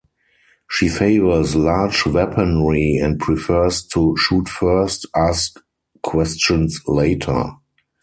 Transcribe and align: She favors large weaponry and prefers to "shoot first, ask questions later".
She 0.67 0.89
favors 0.89 1.55
large 1.55 2.07
weaponry 2.07 2.95
and 2.97 3.19
prefers 3.19 3.85
to 3.93 4.17
"shoot 4.17 4.49
first, 4.49 5.05
ask 5.15 5.57
questions 6.01 6.81
later". 6.87 7.51